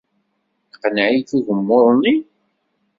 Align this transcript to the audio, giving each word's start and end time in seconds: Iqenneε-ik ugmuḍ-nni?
Iqenneε-ik 0.73 1.29
ugmuḍ-nni? 1.37 2.15